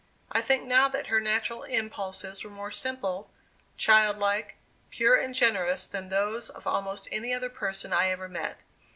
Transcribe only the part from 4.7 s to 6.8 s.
pure and generous than those of